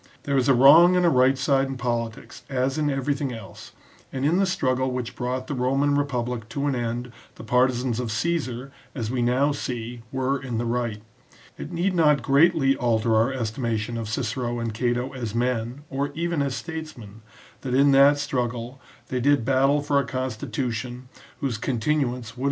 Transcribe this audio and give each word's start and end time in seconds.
There 0.23 0.35
is 0.35 0.49
a 0.49 0.55
wrong 0.55 0.95
and 0.95 1.05
a 1.05 1.09
right 1.11 1.37
side 1.37 1.67
in 1.67 1.77
politics 1.77 2.41
as 2.49 2.79
in 2.79 2.89
everything 2.89 3.31
else, 3.31 3.73
and 4.11 4.25
in 4.25 4.37
the 4.37 4.47
struggle 4.47 4.89
which 4.89 5.15
brought 5.15 5.45
the 5.45 5.53
Roman 5.53 5.93
republic 5.93 6.49
to 6.49 6.65
an 6.65 6.73
end 6.73 7.11
the 7.35 7.43
partisans 7.43 7.99
of 7.99 8.11
Caesar, 8.11 8.71
as 8.95 9.11
we 9.11 9.21
now 9.21 9.51
see, 9.51 10.01
were 10.11 10.41
in 10.41 10.57
the 10.57 10.65
right. 10.65 11.03
It 11.55 11.71
need 11.71 11.93
not 11.93 12.23
greatly 12.23 12.75
alter 12.75 13.15
our 13.15 13.31
estimation 13.31 13.95
of 13.95 14.09
Cicero 14.09 14.57
and 14.57 14.73
Cato 14.73 15.13
as 15.13 15.35
men, 15.35 15.83
or 15.91 16.11
even 16.15 16.41
as 16.41 16.55
statesmen, 16.55 17.21
that 17.61 17.75
in 17.75 17.91
that 17.91 18.17
struggle 18.17 18.81
they 19.09 19.19
did 19.19 19.45
battle 19.45 19.83
for 19.83 19.99
a 19.99 20.03
constitution 20.03 21.09
whose 21.41 21.59
continuance 21.59 22.01
would 22.01 22.09
NOTE 22.09 22.15
ON 22.15 22.23
SALLUST. 22.23 22.39